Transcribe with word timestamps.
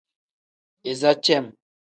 Iza 0.91 1.11
cem. 1.23 1.45